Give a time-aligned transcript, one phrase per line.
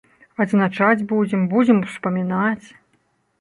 [0.45, 2.67] Адзначаць будзем, будзем успамінаць.